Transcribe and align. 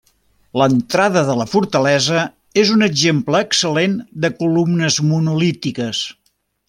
L'entrada 0.59 1.21
de 1.27 1.35
la 1.41 1.45
fortalesa 1.51 2.23
és 2.63 2.71
un 2.77 2.87
exemple 2.87 3.43
excel·lent 3.49 3.95
de 4.25 4.33
columnes 4.41 4.99
monolítiques. 5.11 6.03